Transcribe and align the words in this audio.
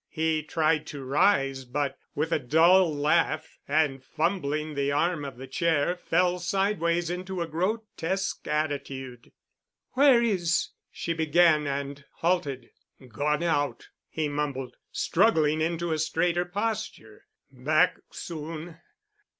He 0.09 0.41
tried 0.41 0.87
to 0.87 1.03
rise 1.05 1.63
but, 1.63 1.95
with 2.15 2.31
a 2.31 2.39
dull 2.39 2.91
laugh 2.91 3.59
and 3.67 4.03
fumbling 4.03 4.73
the 4.73 4.91
arm 4.91 5.23
of 5.23 5.37
the 5.37 5.45
chair, 5.45 5.95
fell 5.95 6.39
sideways 6.39 7.11
into 7.11 7.39
a 7.39 7.45
grotesque 7.47 8.47
attitude. 8.47 9.31
"Where 9.91 10.23
is——?" 10.23 10.69
she 10.89 11.13
began, 11.13 11.67
and 11.67 12.03
halted. 12.13 12.71
"Gone 13.09 13.43
out," 13.43 13.89
he 14.09 14.27
mumbled, 14.27 14.75
struggling 14.91 15.61
into 15.61 15.91
a 15.93 15.99
straighter 15.99 16.45
posture, 16.45 17.27
"back 17.51 17.99
soon." 18.11 18.79